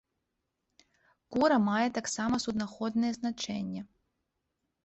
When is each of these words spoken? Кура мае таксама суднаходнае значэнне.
Кура 1.35 1.57
мае 1.67 1.87
таксама 1.97 2.35
суднаходнае 2.47 3.13
значэнне. 3.19 3.81